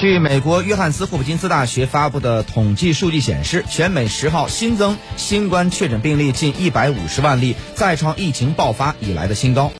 [0.00, 9.70] 据美国约翰斯霍普金斯大学发布的统计数据显示全美十号新增新冠确诊病例近一百五十万例再创疫情爆发以来的新高。